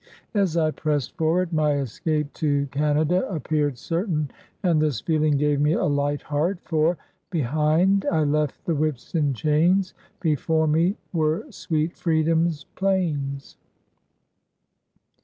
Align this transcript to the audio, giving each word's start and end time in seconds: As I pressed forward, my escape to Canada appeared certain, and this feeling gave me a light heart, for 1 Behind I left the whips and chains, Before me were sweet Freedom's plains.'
As 0.33 0.57
I 0.57 0.71
pressed 0.71 1.15
forward, 1.15 1.53
my 1.53 1.73
escape 1.73 2.33
to 2.33 2.65
Canada 2.71 3.23
appeared 3.29 3.77
certain, 3.77 4.31
and 4.63 4.81
this 4.81 4.99
feeling 4.99 5.37
gave 5.37 5.61
me 5.61 5.73
a 5.73 5.83
light 5.85 6.23
heart, 6.23 6.57
for 6.63 6.95
1 6.95 6.97
Behind 7.29 8.05
I 8.11 8.23
left 8.23 8.65
the 8.65 8.73
whips 8.73 9.13
and 9.13 9.35
chains, 9.35 9.93
Before 10.19 10.65
me 10.65 10.97
were 11.13 11.45
sweet 11.51 11.95
Freedom's 11.95 12.63
plains.' 12.75 13.57